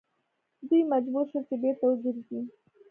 [0.67, 2.39] دوی مجبور شول چې بیرته وګرځي.